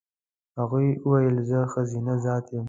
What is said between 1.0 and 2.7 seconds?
وویل زه ښځینه ذات یم.